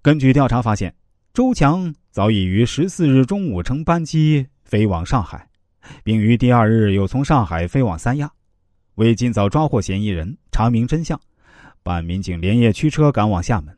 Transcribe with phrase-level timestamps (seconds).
[0.00, 0.94] 根据调查发现，
[1.34, 5.48] 周强早已于十四日中午乘班机飞往上海，
[6.04, 8.30] 并于第二日又从上海飞往三亚。
[8.94, 11.20] 为尽早抓获嫌疑人、查明真相，
[11.82, 13.76] 办案民警连夜驱车赶往厦门，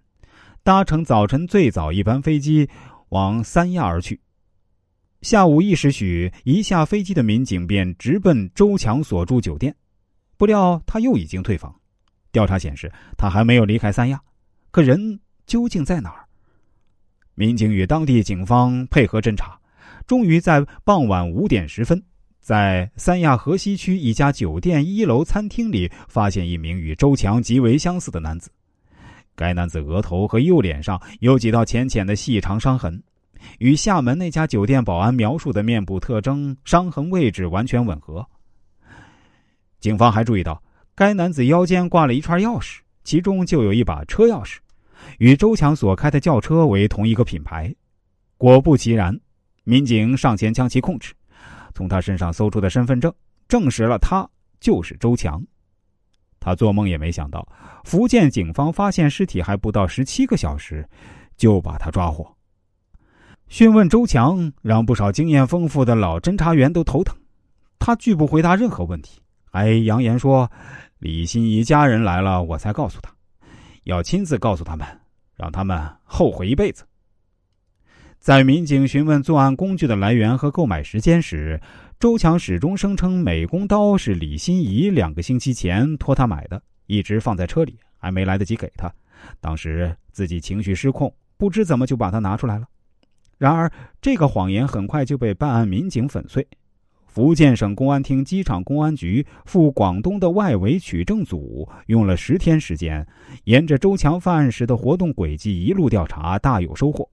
[0.63, 2.69] 搭乘早晨最早一班飞机
[3.09, 4.21] 往三亚而去。
[5.23, 9.75] 下午一时许，一下飞机的民警便直奔周强所住酒店，
[10.37, 11.75] 不料他又已经退房。
[12.31, 14.21] 调查显示，他还没有离开三亚，
[14.71, 15.19] 可人。
[15.51, 16.25] 究竟在哪儿？
[17.35, 19.59] 民警与当地警方配合侦查，
[20.07, 22.01] 终于在傍晚五点十分，
[22.39, 28.49] 在三亚河西区一家酒店一楼餐厅里发现一名与周强极为相似的男子。
[29.35, 33.03] 该男子额头和右脸上有几道浅浅的细长伤痕，
[33.59, 38.25] 与厦门那家酒店保安描述的面部特征、伤痕位置完全吻合。
[39.81, 40.63] 警方还注意到，
[40.95, 44.59] 该男子腰间挂了一串钥匙，其中就有一把车钥匙。
[45.19, 47.75] 与周强所开的轿车为同一个品牌，
[48.37, 49.19] 果不其然，
[49.65, 51.13] 民警上前将其控制，
[51.75, 53.13] 从他身上搜出的身份证
[53.49, 54.29] 证实了他
[54.61, 55.43] 就是周强。
[56.39, 57.47] 他做梦也没想到，
[57.85, 60.89] 福建警方发现尸体还不到十七个小时，
[61.37, 62.35] 就把他抓获。
[63.49, 67.15] 讯问周强，让不少经验丰富的老侦查员都头疼。
[67.79, 70.51] 他拒不回答任何问题，还扬言说
[70.99, 73.13] ：“李欣怡家人来了，我才告诉他。”
[73.91, 74.87] 要亲自告诉他们，
[75.35, 76.85] 让他们后悔一辈子。
[78.21, 81.61] 在民警询问作案工具的来源和购买时间时，
[81.99, 88.93] 周强始终声称美工刀是李心怡两个星期前托他买的，一直放在车里，还没来得及给他。
[89.41, 92.67] 当时自己情绪失控，不知怎么就把它拿出来了。
[93.39, 96.47] 然而，这个谎言很快就被办案民警粉碎。
[97.11, 103.05] 福建省公安厅机场公安局赴广东的外围取证组用了十天时间，
[103.45, 107.09] 沿着周强犯案时的活动轨迹一路调查，大有收获。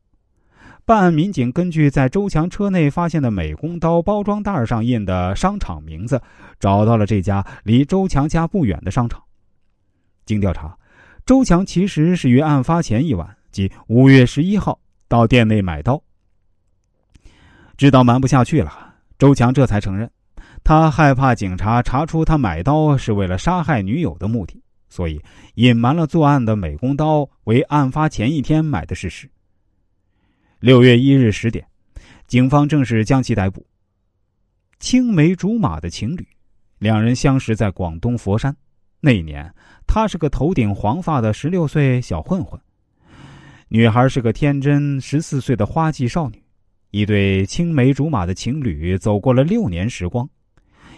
[0.85, 6.21] 办案民警根据在周强车内发现的美工刀包装袋上印的商场名字，
[6.59, 9.21] 找到了这家离周强家不远的商场。
[10.25, 10.77] 经调查，
[11.25, 16.01] 周强其实是于案发前一晚，即五月十一号到店内买刀，
[17.75, 18.86] 知道瞒不下去了。
[19.17, 20.09] 周强这才承认，
[20.63, 25.19] 他害怕警察查出他买刀是为了杀害女友的目的，所以
[25.55, 29.27] 隐瞒了作案的美工刀为案发前一天买的事实。
[30.59, 31.65] 六月一日十点，
[32.27, 33.65] 警方正式将其逮捕。
[34.79, 36.27] 青梅竹马的情侣，
[36.77, 38.55] 两人相识在广东佛山。
[38.99, 39.51] 那一年，
[39.87, 42.59] 他是个头顶黄发的十六岁小混混，
[43.67, 46.43] 女孩是个天真十四岁的花季少女。
[46.91, 50.27] 一对青梅竹马的情侣走过了六年时光，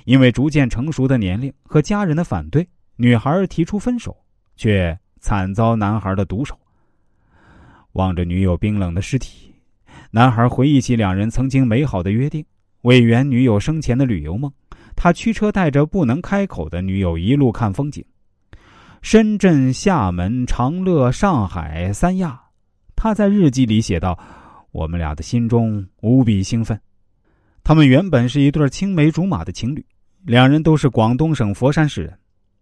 [0.06, 4.16] 因为逐渐成熟的年龄和家人的反对，女孩提出分手，
[4.56, 6.58] 却惨遭男孩的毒手。
[7.94, 9.52] 望着女友冰冷的尸体，
[10.12, 12.46] 男孩回忆起两人曾经美好的约定，
[12.82, 14.50] 为圆女友生前的旅游梦，
[14.96, 18.06] 他驱车带着不能开口的女友一路看风景，
[19.02, 22.40] 深圳、厦门、长乐、上海、三亚。
[22.96, 24.18] 他在日记里写道。
[24.72, 26.80] 我们俩的心中无比兴奋。
[27.64, 29.86] 他们原本是一对青梅竹马的情侣，
[30.26, 32.18] 两人都是广东省佛山市人。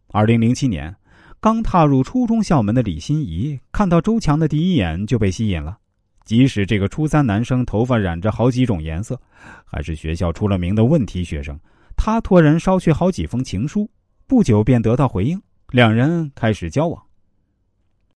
[0.10, 0.94] 二零零七年，
[1.40, 5.78] 刚踏入初中校门的李心怡看到周强的第一眼就被吸引了。
[6.26, 9.18] 即使这个初三男生头发染着好几种颜色，
[9.64, 11.58] 还是学校出了名的问题学生，
[11.96, 13.90] 他托人捎去好几封情书，
[14.28, 15.42] 不久便得到回应，
[15.72, 17.02] 两人开始交往。